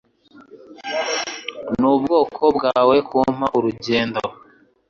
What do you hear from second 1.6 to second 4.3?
Nubwoko bwawe kumpa urugendo.